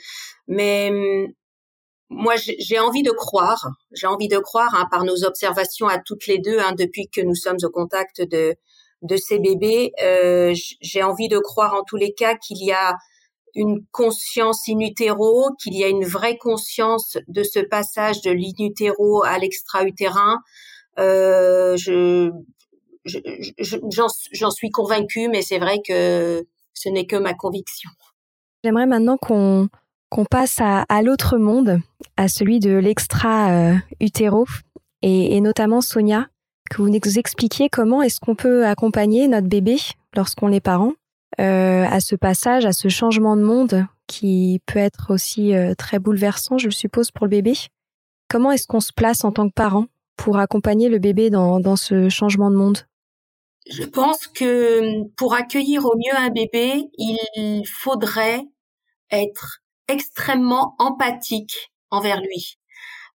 [0.47, 0.91] mais
[2.11, 6.27] moi, j'ai envie de croire, j'ai envie de croire hein, par nos observations à toutes
[6.27, 8.55] les deux hein, depuis que nous sommes au contact de
[9.03, 9.93] de ces bébés.
[10.03, 12.97] Euh, j'ai envie de croire en tous les cas qu'il y a
[13.55, 18.53] une conscience in utero, qu'il y a une vraie conscience de ce passage de l'in
[18.59, 20.39] utero à l'extra-utérin.
[20.99, 22.31] Euh, je,
[23.05, 27.91] j'en suis convaincue, mais c'est vrai que ce n'est que ma conviction.
[28.65, 29.69] J'aimerais maintenant qu'on
[30.31, 31.81] passe à, l'autre monde,
[32.17, 34.47] à celui de l'extra-utéro,
[35.03, 36.27] et, et, notamment Sonia,
[36.71, 39.77] que vous nous expliquiez comment est-ce qu'on peut accompagner notre bébé
[40.15, 40.93] lorsqu'on est parent
[41.41, 45.99] euh, à ce passage, à ce changement de monde qui peut être aussi euh, très
[45.99, 47.53] bouleversant, je suppose, pour le bébé.
[48.29, 49.87] Comment est-ce qu'on se place en tant que parent
[50.19, 52.79] pour accompagner le bébé dans, ce changement de monde?
[53.71, 58.43] Je pense que pour accueillir au mieux un bébé, il faudrait
[59.11, 62.59] être extrêmement empathique envers lui.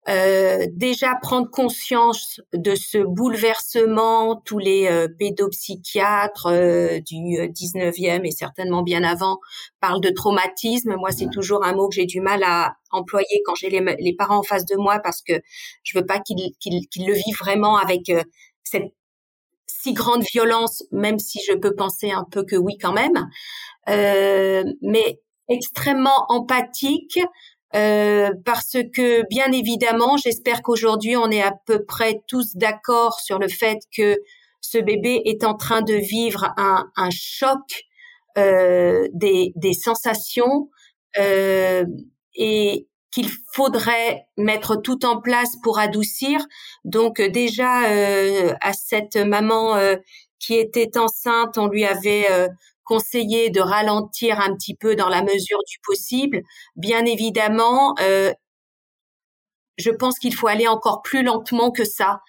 [0.10, 8.32] Euh, déjà prendre conscience de ce bouleversement, tous les euh, pédopsychiatres euh, du 19e et
[8.32, 9.40] certainement bien avant
[9.80, 10.96] parlent de traumatisme.
[10.98, 14.40] Moi, c'est toujours un mot que j'ai du mal à employer quand j'ai les, parents
[14.40, 15.34] en face de moi parce que
[15.84, 18.12] je veux pas qu'ils qu'ils le vivent vraiment avec
[18.64, 18.94] cette
[19.68, 23.30] si grande violence, même si je peux penser un peu que oui quand même.
[24.82, 27.20] mais extrêmement empathique,
[27.76, 33.40] euh, parce que bien évidemment, j'espère qu'aujourd'hui on est à peu près tous d'accord sur
[33.40, 34.18] le fait que
[34.62, 37.84] ce bébé est en train de vivre un, un choc
[38.38, 40.70] euh, des, des, sensations
[41.20, 41.86] euh,
[42.36, 46.40] et qu'il faudrait mettre tout en place pour adoucir.
[46.84, 49.98] Donc déjà euh, à cette maman euh,
[50.40, 52.26] qui était enceinte, on lui avait
[52.86, 56.42] conseiller de ralentir un petit peu dans la mesure du possible.
[56.76, 58.32] Bien évidemment, euh,
[59.78, 62.22] je pense qu'il faut aller encore plus lentement que ça,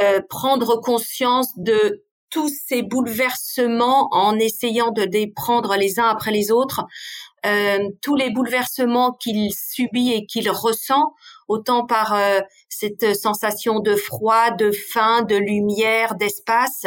[0.00, 6.30] euh, prendre conscience de tous ces bouleversements en essayant de les prendre les uns après
[6.30, 6.82] les autres,
[7.44, 11.14] euh, tous les bouleversements qu'il subit et qu'il ressent,
[11.50, 16.86] autant par euh, cette sensation de froid, de faim, de lumière, d'espace,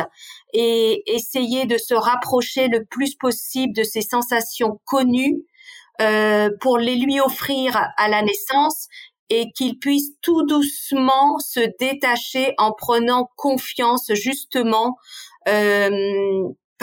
[0.54, 5.43] et essayer de se rapprocher le plus possible de ces sensations connues
[6.02, 8.88] euh, pour les lui offrir à la naissance
[9.30, 14.95] et qu'il puisse tout doucement se détacher en prenant confiance justement
[15.49, 15.89] euh,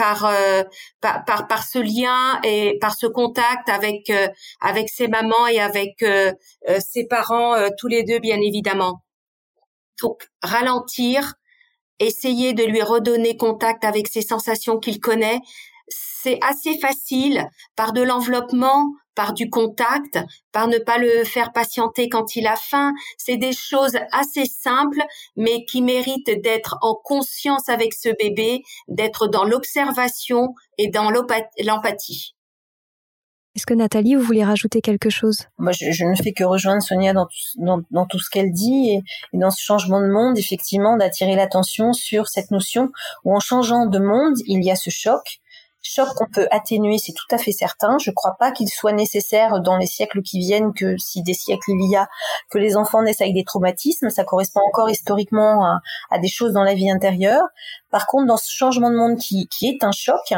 [0.01, 0.63] par, euh,
[0.99, 4.27] par, par ce lien et par ce contact avec euh,
[4.59, 6.33] avec ses mamans et avec euh,
[6.79, 9.03] ses parents tous les deux bien évidemment.
[10.01, 11.35] Donc ralentir,
[11.99, 15.39] essayer de lui redonner contact avec ses sensations qu'il connaît,
[15.87, 18.87] c'est assez facile par de l'enveloppement,
[19.21, 20.17] par du contact,
[20.51, 22.91] par ne pas le faire patienter quand il a faim.
[23.19, 25.03] C'est des choses assez simples,
[25.35, 32.33] mais qui méritent d'être en conscience avec ce bébé, d'être dans l'observation et dans l'empathie.
[33.55, 35.45] Est-ce que Nathalie, vous voulez rajouter quelque chose?
[35.59, 39.01] Moi, je, ne fais que rejoindre Sonia dans tout, dans, tout ce qu'elle dit et,
[39.33, 42.89] et, dans ce changement de monde, effectivement, d'attirer l'attention sur cette notion
[43.23, 45.41] où en changeant de monde, il y a ce choc,
[45.81, 47.97] choc qu'on peut atténuer, c'est tout à fait certain.
[47.99, 51.33] Je ne crois pas qu'il soit nécessaire dans les siècles qui viennent que si des
[51.33, 52.07] siècles il y a
[52.49, 56.63] que les enfants naissent avec des traumatismes, ça correspond encore historiquement à, des choses dans
[56.63, 57.43] la vie intérieure.
[57.89, 60.33] Par contre, dans ce changement de monde qui, est un choc,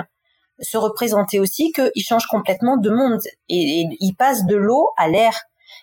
[0.60, 5.34] se représenter aussi qu'il change complètement de monde et il passe de l'eau à l'air.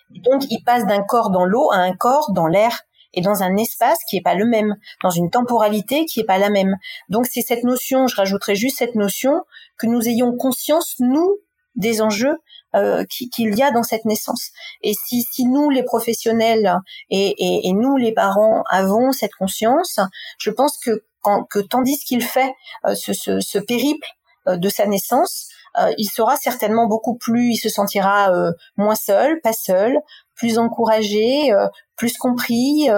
[0.09, 2.81] Donc il passe d'un corps dans l'eau à un corps dans l'air
[3.13, 6.37] et dans un espace qui est pas le même, dans une temporalité qui est pas
[6.37, 6.77] la même.
[7.09, 9.43] Donc c'est cette notion, je rajouterai juste cette notion
[9.77, 11.37] que nous ayons conscience nous
[11.75, 12.37] des enjeux
[12.75, 14.51] euh, qu'il y a dans cette naissance.
[14.81, 16.77] Et si, si nous, les professionnels
[17.09, 19.99] et, et, et, nous, les parents, avons cette conscience,
[20.37, 21.03] je pense que,
[21.49, 22.53] que tandis qu'il fait
[22.85, 24.07] euh, ce, ce, ce, périple
[24.47, 28.95] euh, de sa naissance, euh, il sera certainement beaucoup plus, il se sentira euh, moins
[28.95, 29.97] seul, pas seul,
[30.41, 32.89] plus encouragé, euh, plus compris,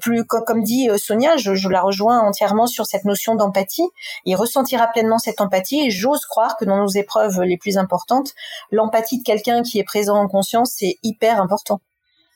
[0.00, 3.88] plus comme dit Sonia, je, je, la rejoins entièrement sur cette notion d'empathie.
[4.26, 8.32] Il ressentira pleinement cette empathie et j'ose croire que dans nos épreuves les plus importantes,
[8.70, 11.80] l'empathie de quelqu'un qui est présent en conscience, c'est hyper important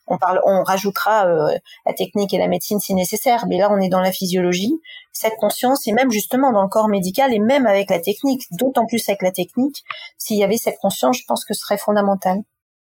[0.08, 3.78] on parle, on rajoutera euh, la technique et la médecine si nécessaire, mais là on
[3.78, 4.72] est dans la physiologie,
[5.12, 8.86] cette conscience et même justement dans le corps médical et même avec la technique, d'autant
[8.86, 9.84] plus avec la technique,
[10.16, 12.38] s'il y avait cette conscience, je pense que ce serait fondamental.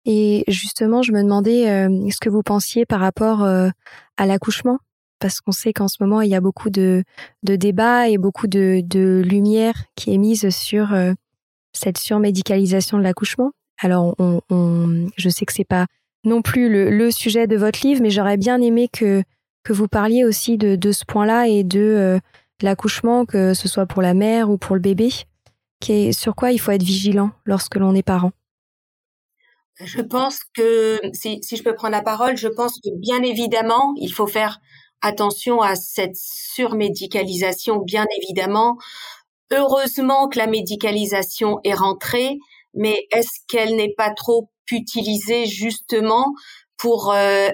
[0.05, 3.69] Et justement, je me demandais euh, ce que vous pensiez par rapport euh,
[4.17, 4.79] à l'accouchement,
[5.19, 7.05] parce qu'on sait qu'en ce moment il y a beaucoup de,
[7.43, 10.97] débats et beaucoup de, lumière qui est mise sur
[11.73, 13.51] cette surmédicalisation de l'accouchement.
[13.81, 14.17] Alors,
[14.51, 15.87] je sais que c'est pas
[16.25, 19.23] non plus le, sujet de votre livre, mais j'aurais bien aimé que,
[19.71, 22.19] vous parliez aussi de, ce point-là et de euh,
[22.63, 25.11] l'accouchement, que ce soit pour la mère ou pour le bébé,
[26.13, 28.33] sur quoi il faut être vigilant lorsque l'on est parent?
[29.81, 34.13] Je pense que, si, je peux prendre la parole, je pense que bien évidemment, il
[34.13, 34.59] faut faire
[35.03, 38.77] attention à cette surmédicalisation, bien évidemment.
[39.53, 42.39] Heureusement que la médicalisation est rentrée,
[42.75, 46.35] mais est-ce qu'elle n'est pas trop utilisée justement
[46.77, 47.49] pour euh,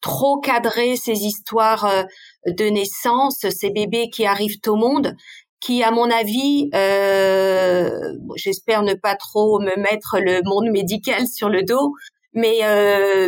[0.00, 2.02] trop cadrer ces histoires euh,
[2.46, 5.14] de naissance, ces bébés qui arrivent au monde,
[5.60, 11.48] qui, à mon avis, euh, j'espère ne pas trop me mettre le monde médical sur
[11.48, 11.94] le dos,
[12.32, 12.60] mais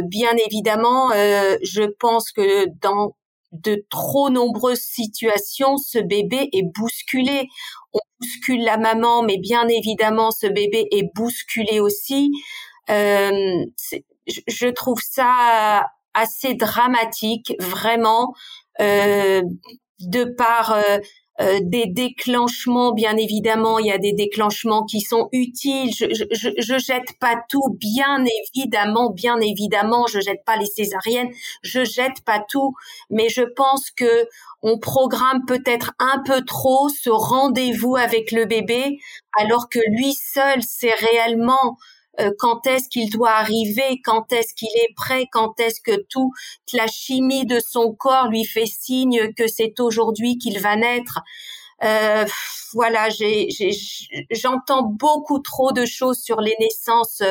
[0.03, 3.15] bien évidemment, je pense que dans
[3.53, 7.49] de trop nombreuses situations, ce bébé est bousculé.
[7.93, 12.31] On bouscule la maman, mais bien évidemment, ce bébé est bousculé aussi.
[12.91, 13.65] Euh,
[14.27, 18.35] je trouve ça assez dramatique, vraiment,
[18.81, 19.43] euh,
[20.01, 20.99] de par euh,
[21.41, 25.91] euh, des déclenchements, bien évidemment, il y a des déclenchements qui sont utiles.
[25.95, 28.23] Je, je, je, jette pas tout, bien
[28.55, 31.31] évidemment, bien évidemment, je jette pas les césariennes,
[31.63, 32.75] je jette pas tout,
[33.09, 34.29] mais je pense que
[34.63, 38.99] on programme peut-être un peu trop ce rendez-vous avec le bébé,
[39.39, 41.79] alors que lui seul sait réellement
[42.21, 46.33] euh, quand est-ce qu'il doit arriver, quand est-ce qu'il est prêt, quand est-ce que toute
[46.73, 51.21] la chimie de son corps lui fait signe que c'est aujourd'hui qu'il va naître?
[51.85, 52.27] Euh,
[52.75, 53.09] voilà,
[54.31, 57.23] j'entends beaucoup trop de choses sur les naissances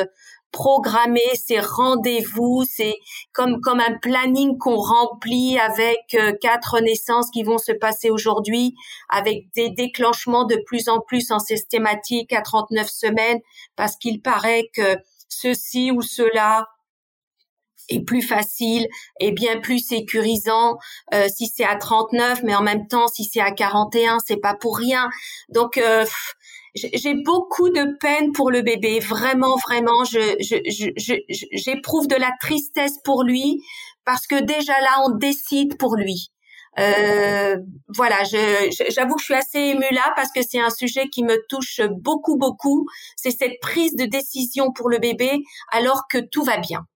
[0.52, 2.94] programmer ces rendez-vous, c'est
[3.32, 8.74] comme comme un planning qu'on remplit avec euh, quatre naissances qui vont se passer aujourd'hui,
[9.08, 13.40] avec des déclenchements de plus en plus en systématique à 39 semaines,
[13.76, 14.96] parce qu'il paraît que
[15.28, 16.66] ceci ou cela
[17.88, 18.86] est plus facile
[19.20, 20.78] et bien plus sécurisant
[21.14, 24.54] euh, si c'est à 39 mais en même temps si c'est à 41 c'est pas
[24.54, 25.08] pour rien.
[25.48, 26.04] Donc euh,
[26.74, 30.04] j'ai beaucoup de peine pour le bébé, vraiment, vraiment.
[30.04, 30.36] Je,
[31.52, 33.62] j'éprouve de la tristesse pour lui
[34.04, 36.30] parce que déjà là, on décide pour lui.
[36.78, 37.58] Euh,
[37.88, 41.36] voilà, j'avoue que je suis assez émue là parce que c'est un sujet qui me
[41.48, 42.86] touche beaucoup, beaucoup.
[43.16, 46.86] C'est cette prise de décision pour le bébé alors que tout va bien.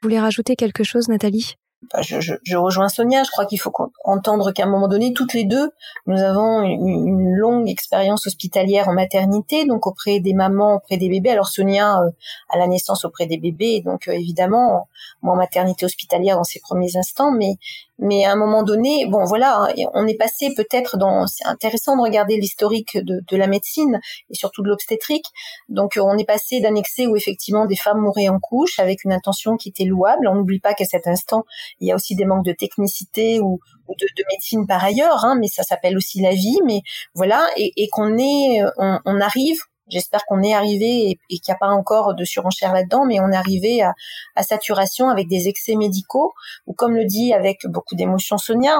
[0.00, 1.56] Vous voulez rajouter quelque chose, Nathalie?
[2.00, 3.22] Je, rejoins Sonia.
[3.24, 3.72] Je crois qu'il faut
[4.04, 5.70] entendre qu'à un moment donné, toutes les deux,
[6.06, 11.30] nous avons une, longue expérience hospitalière en maternité, donc auprès des mamans, auprès des bébés.
[11.30, 12.10] Alors Sonia euh,
[12.48, 14.88] à la naissance auprès des bébés, donc euh, évidemment,
[15.22, 17.56] moi en maternité hospitalière dans ses premiers instants, mais
[17.98, 21.26] mais à un moment donné, bon voilà, on est passé peut-être dans.
[21.26, 25.26] C'est intéressant de regarder l'historique de, de, la médecine et surtout de l'obstétrique.
[25.68, 29.12] Donc on est passé d'un excès où effectivement des femmes mouraient en couche avec une
[29.12, 30.26] intention qui était louable.
[30.28, 31.44] On n'oublie pas qu'à cet instant,
[31.80, 35.36] il y a aussi des manques de technicité ou, de, de, médecine par ailleurs, hein,
[35.38, 36.58] mais ça s'appelle aussi la vie.
[36.64, 36.80] Mais
[37.14, 41.54] voilà, et, et qu'on est, on, on arrive J'espère qu'on est arrivé et, qu'il n'y
[41.54, 45.74] a pas encore de surenchère là-dedans, mais on est arrivé à, saturation avec des excès
[45.74, 46.32] médicaux,
[46.66, 48.78] ou comme le dit avec beaucoup d'émotion Sonia,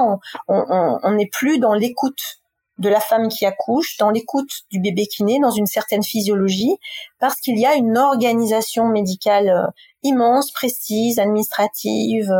[0.48, 2.40] on n'est plus dans l'écoute
[2.78, 6.76] de la femme qui accouche, dans l'écoute du bébé qui naît, dans une certaine physiologie,
[7.20, 9.66] parce qu'il y a une organisation médicale euh,
[10.04, 12.32] immense, précise, administrative,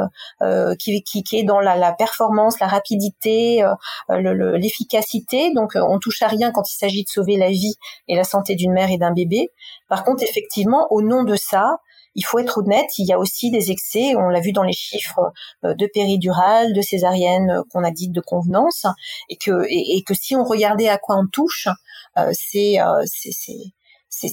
[0.43, 5.53] euh, qui, qui, qui, est dans la, la performance, la rapidité, euh, l'efficacité.
[5.55, 7.75] Donc on touche à rien quand il s'agit de sauver la vie
[8.09, 9.51] et la santé d'une mère et d'un bébé.
[9.89, 11.79] Par contre, effectivement, au nom de ça,
[12.15, 14.73] il faut être honnête, il y a aussi des excès, on l'a vu dans les
[14.73, 15.33] chiffres
[15.65, 18.87] euh, de péridurale, de césarienne euh, qu'on a dit de convenance,
[19.29, 21.69] et que, et, que si on regardait à quoi on touche,
[22.17, 23.73] euh, c'est, c'est,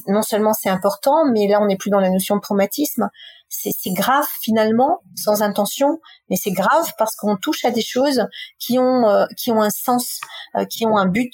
[0.08, 3.10] non seulement c'est important, mais là on n'est plus dans la notion de traumatisme,
[3.50, 8.26] c'est, grave finalement, sans intention, mais c'est grave parce qu'on touche à des choses
[8.60, 10.22] qui ont, qui ont un sens,
[10.70, 11.34] qui ont un but,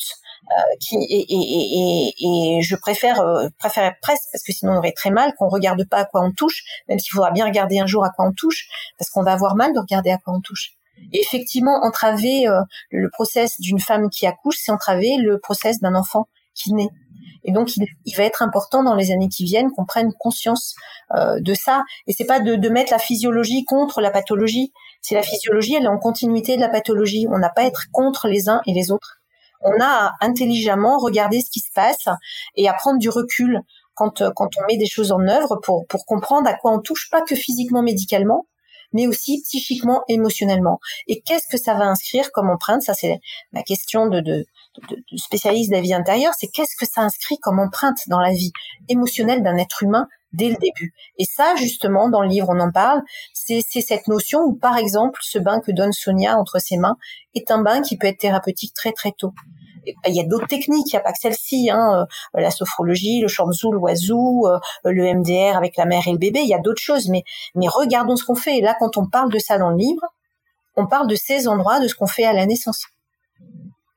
[0.49, 4.77] euh, qui et, et, et, et, je préfère euh, préfère presque parce que sinon on
[4.77, 7.79] aurait très mal qu'on regarde pas à quoi on touche, même s'il faudra bien regarder
[7.79, 10.33] un jour à quoi on touche, parce qu'on va avoir mal de regarder à quoi
[10.33, 10.77] on touche.
[11.12, 16.29] Effectivement, entraver euh, le process d'une femme qui accouche, c'est entraver le process d'un enfant
[17.43, 20.75] Et donc, il, va être important dans les années qui viennent qu'on prenne conscience
[21.15, 21.83] euh, de ça.
[22.07, 24.73] Et c'est pas de, de, mettre la physiologie contre la pathologie.
[25.01, 27.27] C'est la physiologie, elle est en continuité de la pathologie.
[27.31, 29.17] On n'a pas à être contre les uns et les autres
[29.61, 32.07] on a à intelligemment regarder ce qui se passe
[32.55, 33.61] et à prendre du recul
[33.93, 36.79] quand, euh, quand on met des choses en œuvre pour, pour comprendre à quoi on
[36.79, 38.47] touche, pas que physiquement, médicalement,
[38.93, 40.80] mais aussi psychiquement, émotionnellement.
[41.08, 42.82] Et qu'est-ce que ça va inscrire comme empreinte?
[42.82, 43.19] Ça, c'est
[43.52, 44.45] ma question de,
[45.15, 46.34] spécialiste de la vie intérieure.
[46.38, 48.52] C'est qu'est-ce que ça inscrit comme empreinte dans la vie
[48.89, 50.93] émotionnelle d'un être humain dès le début?
[51.17, 53.02] Et ça, justement, dans le livre, on en parle.
[53.34, 56.97] C'est cette notion où, par exemple, ce bain que donne Sonia entre ses mains
[57.36, 59.34] est un bain qui peut être thérapeutique très très tôt.
[60.08, 63.21] Il y a d'autres techniques, il n'y a pas que celle-ci, hein, euh, la sophrologie,
[63.21, 66.60] le shamsu, l'oiseau, euh, le MDR avec la mère et le bébé, il y a
[66.60, 67.23] d'autres choses, mais,
[67.56, 68.58] mais regardons ce qu'on fait.
[68.58, 70.04] Et là, quand on parle de ça dans le livre,
[70.76, 72.86] on parle de ces endroits, de ce qu'on fait à la naissance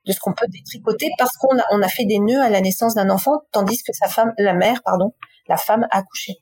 [0.05, 2.61] de ce qu'on peut détricoter parce qu'on a, on a fait des nœuds à la
[2.61, 5.13] naissance d'un enfant, tandis que sa femme, la mère, pardon,
[5.47, 6.37] la femme a accouché.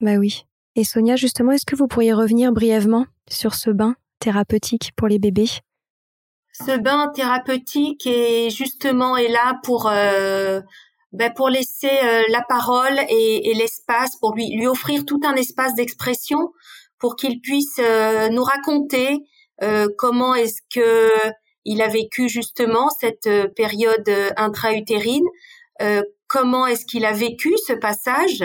[0.00, 0.46] Bah oui.
[0.76, 5.18] Et Sonia, justement, est-ce que vous pourriez revenir brièvement sur ce bain thérapeutique pour les
[5.18, 5.48] bébés?
[6.52, 10.60] Ce bain thérapeutique est justement est là pour euh,
[11.12, 15.74] ben pour laisser euh, la parole et, l'espace, pour lui lui offrir tout un espace
[15.74, 16.52] d'expression,
[16.98, 19.18] pour qu'il puisse euh, nous raconter
[19.98, 21.10] comment est-ce que
[21.64, 25.26] il a vécu justement cette euh, période euh, intra-utérine.
[25.82, 28.44] Euh, comment est-ce qu'il a vécu ce passage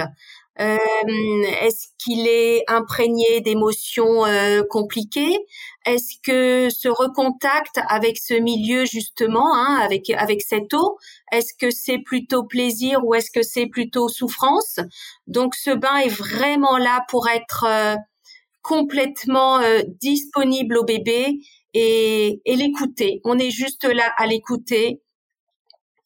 [0.57, 4.23] Est-ce qu'il est imprégné d'émotions
[4.69, 5.37] compliquées
[5.85, 10.97] Est-ce que ce recontact avec ce milieu justement, hein, avec avec cette eau,
[11.31, 14.79] est-ce que c'est plutôt plaisir ou est-ce que c'est plutôt souffrance?
[15.27, 17.97] Donc ce bain est vraiment là pour être
[18.63, 19.61] complètement
[20.01, 21.39] disponible au bébé
[21.75, 23.21] et, l'écouter.
[23.23, 25.01] On est juste là à l'écouter,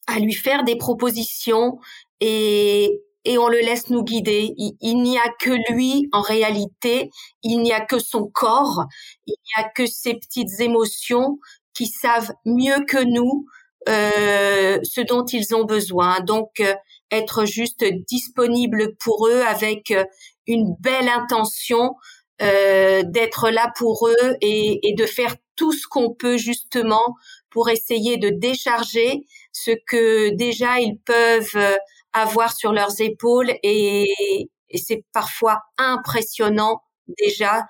[0.06, 1.78] à lui faire des propositions
[2.20, 4.54] et, et on le laisse nous guider.
[4.58, 7.10] Il, n'y a que lui en réalité,
[7.42, 8.84] il n'y a que son corps,
[9.26, 11.38] il n'y a que ses petites émotions
[11.74, 13.46] qui savent mieux que nous
[13.88, 16.20] euh, ce dont ils ont besoin.
[16.20, 16.74] Donc euh,
[17.10, 20.04] être juste disponible pour eux avec euh,
[20.46, 21.94] une belle intention
[22.42, 27.16] euh, d'être là pour eux et, et, de faire tout ce qu'on peut justement
[27.50, 31.76] pour essayer de décharger ce que déjà ils peuvent euh,
[32.12, 36.82] avoir sur leurs épaules et, et c'est parfois impressionnant
[37.18, 37.66] déjà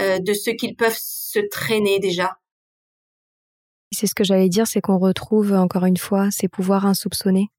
[0.00, 2.38] euh, de ce qu'ils peuvent se traîner déjà.
[3.92, 7.50] C'est ce que j'allais dire, c'est qu'on retrouve encore une fois ces pouvoirs insoupçonnés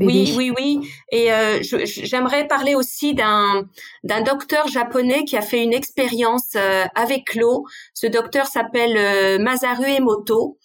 [0.00, 0.90] oui, oui, oui.
[1.12, 3.68] Et euh, j'aimerais parler aussi d'un
[4.02, 7.64] d'un docteur japonais qui a fait une expérience euh, avec l'eau.
[7.94, 10.58] Ce docteur s'appelle euh, Masaru Emoto,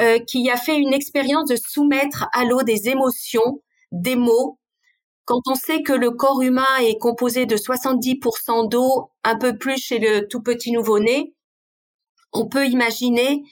[0.00, 4.58] euh, qui a fait une expérience de soumettre à l'eau des émotions, des mots.
[5.24, 9.78] Quand on sait que le corps humain est composé de 70% d'eau, un peu plus
[9.78, 11.34] chez le tout petit nouveau-né,
[12.32, 13.42] on peut imaginer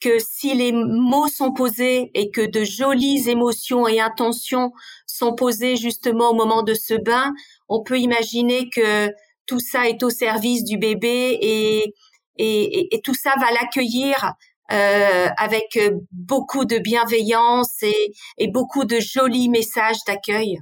[0.00, 4.72] que si les mots sont posés et que de jolies émotions et intentions
[5.06, 7.32] sont posées justement au moment de ce bain,
[7.68, 9.10] on peut imaginer que
[9.46, 11.94] tout ça est au service du bébé et,
[12.36, 14.34] et, et tout ça va l'accueillir
[14.70, 15.78] euh, avec
[16.12, 20.60] beaucoup de bienveillance et, et beaucoup de jolis messages d'accueil.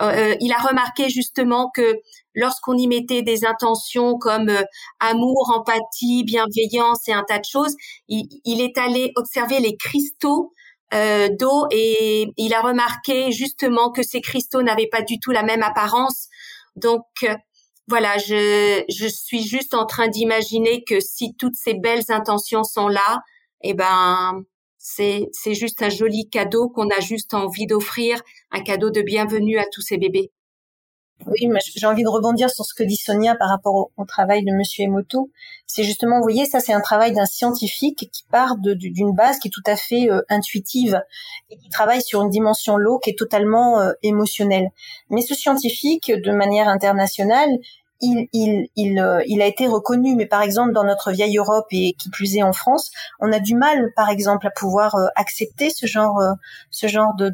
[0.00, 1.96] Euh, euh, il a remarqué justement que
[2.34, 4.62] lorsqu'on y mettait des intentions comme euh,
[5.00, 7.74] amour, empathie, bienveillance et un tas de choses,
[8.08, 10.52] il, est allé observer les cristaux
[11.40, 15.64] d'eau et il a remarqué justement que ces cristaux n'avaient pas du tout la même
[15.64, 16.28] apparence.
[16.76, 17.02] Donc
[17.88, 22.86] voilà, je, je suis juste en train d'imaginer que si toutes ces belles intentions sont
[22.86, 23.22] là,
[23.64, 24.44] eh ben
[24.78, 28.20] c'est c'est juste un joli cadeau qu'on a juste envie d'offrir,
[28.52, 30.30] un cadeau de bienvenue à tous ces bébés.
[31.26, 34.52] Oui, j'ai envie de rebondir sur ce que dit Sonia par rapport au, travail de
[34.52, 35.30] Monsieur Emoto.
[35.66, 39.48] C'est justement, vous voyez, ça c'est un travail d'un scientifique qui part d'une base qui
[39.48, 41.00] est tout à fait euh, intuitive
[41.50, 44.70] et qui travaille sur une dimension l'eau qui est totalement euh, émotionnelle.
[45.08, 47.48] Mais ce scientifique, de manière internationale,
[48.00, 51.66] il, il, il, euh, il, a été reconnu, mais par exemple dans notre vieille Europe
[51.70, 55.06] et qui plus est en France, on a du mal, par exemple, à pouvoir euh,
[55.16, 56.32] accepter ce genre, euh,
[56.70, 57.32] ce genre de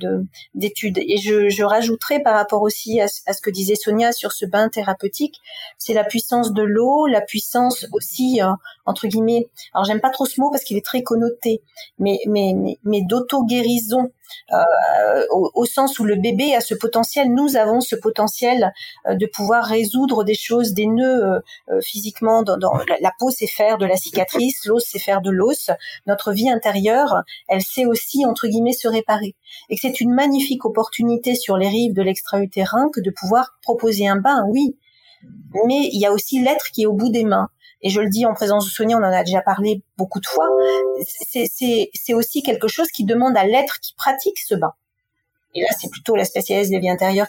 [0.54, 0.98] d'études.
[0.98, 4.46] Et je, je rajouterais par rapport aussi à, à, ce que disait Sonia sur ce
[4.46, 5.40] bain thérapeutique,
[5.78, 8.40] c'est la puissance de l'eau, la puissance aussi
[8.86, 9.48] entre guillemets.
[9.74, 11.62] Alors j'aime pas trop ce mot parce qu'il est très connoté,
[11.98, 14.10] mais mais mais, mais d'auto guérison
[14.52, 18.72] euh, au, sens où le bébé a ce potentiel, nous avons ce potentiel
[19.06, 21.40] euh, de pouvoir résoudre des choses, des nœuds
[21.70, 22.42] euh, physiquement.
[22.42, 22.56] Dans,
[23.00, 25.70] la, peau sait faire de la cicatrice, l'os sait faire de l'os.
[26.06, 29.36] Notre vie intérieure, elle sait aussi entre guillemets se réparer.
[29.68, 34.06] Et que c'est une magnifique opportunité sur les rives de l'extra-utérin que de pouvoir proposer
[34.06, 34.76] un bain, oui.
[35.66, 37.50] Mais il y a aussi l'être qui est au bout des mains
[37.82, 40.26] et je le dis en présence de Sonia, on en a déjà parlé beaucoup de
[40.26, 40.48] fois,
[41.22, 44.72] c'est aussi quelque chose qui demande à l'être qui pratique ce bain.
[45.54, 46.72] Et là, c'est plutôt la spécialiste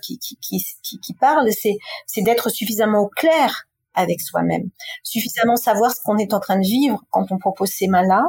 [0.02, 4.70] qui, qui, qui, qui, parle, c'est d'être suffisamment clair avec soi-même.
[5.04, 8.24] Suffisamment savoir ce qu'on est en train de vivre quand on propose ces mains-là,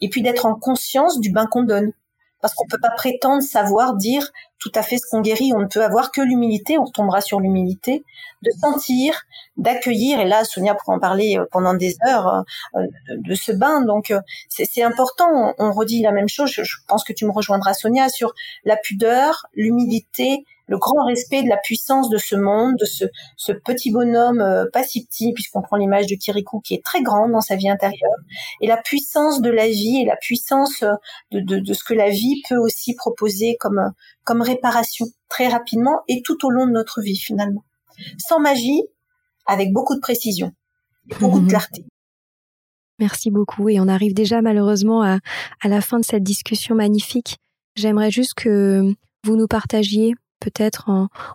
[0.00, 1.92] et puis d'être en conscience du bain qu'on donne
[2.40, 5.52] parce qu'on peut pas prétendre savoir dire tout à fait ce qu'on guérit.
[5.54, 6.78] On ne peut avoir que l'humilité.
[6.78, 8.04] On tombera sur l'humilité
[8.42, 9.22] de sentir,
[9.56, 10.20] d'accueillir.
[10.20, 12.44] Et là, Sonia pourra en parler euh, pendant des heures
[12.76, 12.80] euh,
[13.10, 13.82] de ce bain.
[13.82, 15.54] Donc, euh, c'est important.
[15.58, 16.50] On redit la même chose.
[16.50, 18.32] Je pense que tu me rejoindras, Sonia, sur
[18.64, 23.04] la pudeur, l'humilité, le grand respect de la puissance de ce monde, de ce,
[23.36, 27.02] ce petit bonhomme euh, pas si petit, puisqu'on prend l'image de Kirikou qui est très
[27.02, 28.16] grande dans sa vie intérieure,
[28.60, 30.92] et la puissance de la vie et la puissance euh,
[31.32, 33.92] de, de, de ce que la vie peut aussi proposer comme,
[34.24, 37.64] comme réparation très rapidement et tout au long de notre vie finalement.
[38.18, 38.82] Sans magie,
[39.46, 40.52] avec beaucoup de précision,
[41.18, 41.50] beaucoup de mhm.
[41.50, 41.84] clarté.
[42.98, 45.18] Merci beaucoup et on arrive déjà malheureusement à,
[45.62, 47.38] à la fin de cette discussion magnifique.
[47.76, 48.92] J'aimerais juste que
[49.24, 50.88] vous nous partagiez peut-être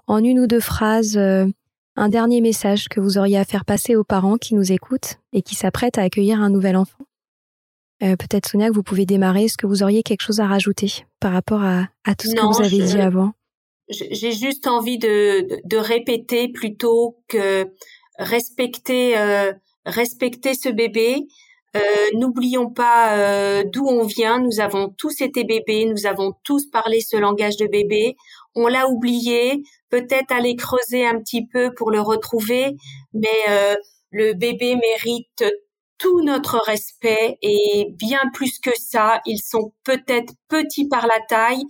[0.07, 1.45] en, une ou deux phrases euh,
[1.95, 5.41] un dernier message que vous auriez à faire passer aux parents qui nous écoutent et
[5.41, 7.05] qui s'apprêtent à accueillir un nouvel enfant.
[8.01, 9.45] Euh, peut-être Sonia, que vous pouvez démarrer.
[9.45, 11.87] Est-ce que vous auriez quelque chose à rajouter par rapport à,
[12.17, 13.33] tout ce que vous avez dit avant?
[13.89, 17.67] J'ai juste envie de, répéter plutôt que
[18.17, 19.53] respecter, euh,
[19.85, 21.27] respecter ce bébé.
[22.15, 24.39] N'oublions pas d'où on vient.
[24.39, 25.85] Nous avons tous été bébés.
[25.85, 28.15] Nous avons tous parlé ce langage de bébé
[28.55, 32.75] on l'a oublié, peut-être aller creuser un petit peu pour le retrouver,
[33.13, 33.75] mais euh,
[34.11, 35.43] le bébé mérite
[35.97, 37.37] tout notre respect.
[37.41, 41.63] Et bien plus que ça, ils sont peut-être petits par la taille,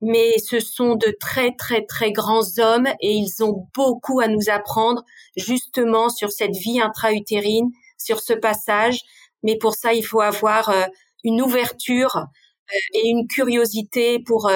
[0.00, 2.88] mais ce sont de très très très grands hommes.
[3.00, 5.02] Et ils ont beaucoup à nous apprendre
[5.36, 9.00] justement sur cette vie intra-utérine, sur ce passage.
[9.42, 10.84] Mais pour ça, il faut avoir euh,
[11.22, 14.50] une ouverture euh, et une curiosité pour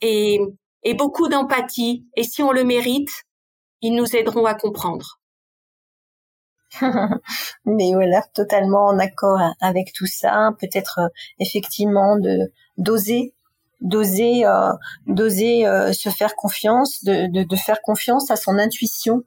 [0.00, 0.40] et
[0.82, 2.06] et beaucoup d'empathie.
[2.16, 3.10] Et si on le mérite,
[3.80, 5.20] ils nous aideront à comprendre.
[7.64, 10.50] Mais voilà, totalement en accord avec tout ça.
[10.60, 11.08] Peut-être euh,
[11.38, 13.34] effectivement de d'oser,
[13.80, 14.72] d'oser, euh,
[15.06, 19.22] d'oser euh, se faire confiance, de, faire confiance à son intuition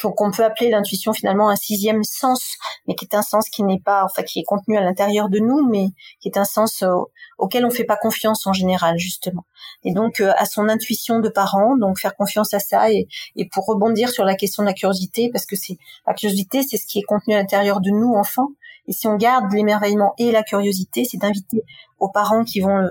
[0.00, 3.80] qu'on peut appeler l'intuition finalement un sixième sens, mais qui est un sens qui n'est
[3.80, 5.88] pas, enfin qui est contenu à l'intérieur de nous, mais
[6.20, 6.94] qui est un sens euh,
[7.38, 9.44] auquel on fait pas confiance en général justement.
[9.84, 13.48] Et donc euh, à son intuition de parent, donc faire confiance à ça et, et
[13.48, 16.86] pour rebondir sur la question de la curiosité, parce que c'est la curiosité, c'est ce
[16.86, 18.48] qui est contenu à l'intérieur de nous enfants.
[18.88, 21.62] Et si on garde l'émerveillement et la curiosité, c'est d'inviter
[22.00, 22.88] aux parents qui vont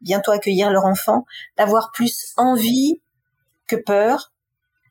[0.00, 1.26] bientôt accueillir leur enfant
[1.58, 3.00] d'avoir plus envie
[3.66, 4.33] que peur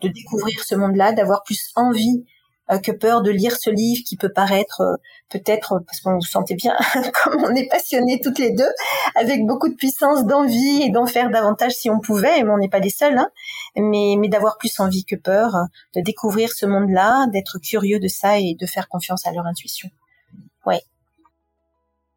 [0.04, 2.24] de découvrir ce monde-là, d'avoir plus envie
[2.72, 4.96] euh, que peur de lire ce livre qui peut paraître euh,
[5.30, 6.78] peut-être parce qu'on vous sentait bien
[7.24, 8.72] comme on est passionnés toutes les deux
[9.16, 12.70] avec beaucoup de puissance d'envie et d'en faire davantage si on pouvait mais on n'est
[12.70, 13.28] pas les seuls hein,
[13.76, 15.52] mais mais d'avoir plus envie que peur
[15.94, 19.90] de découvrir ce monde-là d'être curieux de ça et de faire confiance à leur intuition
[20.66, 20.82] ouais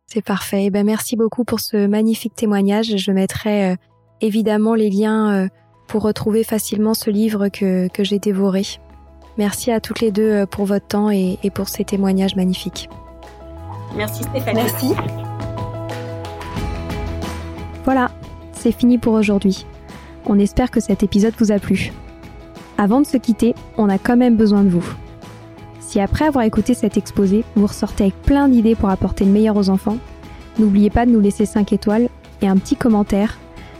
[0.09, 0.66] c'est parfait.
[0.66, 2.97] Eh ben, merci beaucoup pour ce magnifique témoignage.
[2.97, 3.76] Je mettrai euh,
[4.20, 5.49] évidemment les liens
[5.87, 8.62] pour retrouver facilement ce livre que, que j'ai dévoré.
[9.39, 12.89] Merci à toutes les deux euh, pour votre temps et, et pour ces témoignages magnifiques.
[13.95, 14.62] Merci Stéphanie.
[14.62, 14.93] Merci.
[17.84, 18.11] Voilà,
[18.53, 19.66] c'est fini pour aujourd'hui.
[20.24, 21.93] On espère que cet épisode vous a plu.
[22.78, 24.84] Avant de se quitter, on a quand même besoin de vous.
[25.80, 29.57] Si après avoir écouté cet exposé, vous ressortez avec plein d'idées pour apporter le meilleur
[29.57, 29.99] aux enfants,
[30.59, 32.09] n'oubliez pas de nous laisser 5 étoiles
[32.43, 33.39] et un petit commentaire